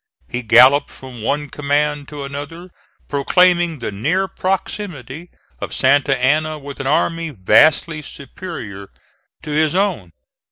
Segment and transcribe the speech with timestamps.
[0.27, 2.71] He galloped from one command to another
[3.07, 8.89] proclaiming the near proximity of Santa Anna with an army vastly superior
[9.43, 10.11] to his own.